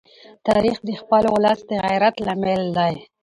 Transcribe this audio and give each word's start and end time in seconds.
تاریخ 0.47 0.75
د 0.87 0.89
خپل 1.01 1.23
ولس 1.35 1.59
د 1.69 1.71
غیرت 1.85 2.15
لامل 2.25 2.61
دی. 2.77 2.95